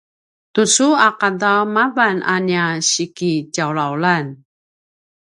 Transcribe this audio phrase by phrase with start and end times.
[0.53, 4.27] tucu a ’adav mavan a nia sikitjawlawlan